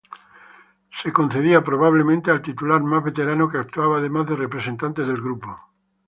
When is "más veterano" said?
2.81-3.51